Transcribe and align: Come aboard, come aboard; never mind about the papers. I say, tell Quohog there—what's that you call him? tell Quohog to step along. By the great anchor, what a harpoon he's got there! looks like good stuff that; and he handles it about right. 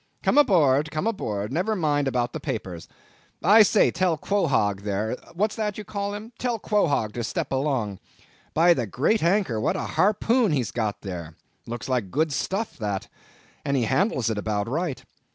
Come 0.23 0.39
aboard, 0.39 0.89
come 0.89 1.05
aboard; 1.05 1.53
never 1.53 1.75
mind 1.75 2.07
about 2.07 2.33
the 2.33 2.39
papers. 2.39 2.87
I 3.43 3.61
say, 3.61 3.91
tell 3.91 4.17
Quohog 4.17 4.81
there—what's 4.81 5.55
that 5.57 5.77
you 5.77 5.83
call 5.83 6.15
him? 6.15 6.31
tell 6.39 6.57
Quohog 6.57 7.13
to 7.13 7.23
step 7.23 7.51
along. 7.51 7.99
By 8.55 8.73
the 8.73 8.87
great 8.87 9.21
anchor, 9.21 9.61
what 9.61 9.75
a 9.75 9.83
harpoon 9.93 10.53
he's 10.53 10.71
got 10.71 11.01
there! 11.01 11.35
looks 11.67 11.87
like 11.87 12.09
good 12.09 12.33
stuff 12.33 12.79
that; 12.79 13.09
and 13.63 13.77
he 13.77 13.83
handles 13.83 14.31
it 14.31 14.39
about 14.39 14.67
right. 14.67 15.03